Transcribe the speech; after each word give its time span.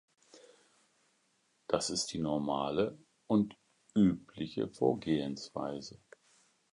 Das 1.67 1.91
ist 1.91 2.07
die 2.07 2.17
normale 2.17 2.97
und 3.27 3.55
übliche 3.93 4.67
Vorgehensweise. 4.67 5.99